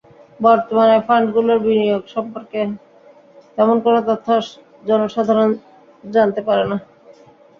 [0.39, 2.61] বর্তমানে ফান্ডগুলোর বিনিয়োগ সম্পর্কে
[3.57, 4.27] তেমন কোনো তথ্য
[4.83, 5.49] জনসাধারণ
[6.03, 6.77] জানতে পারে না।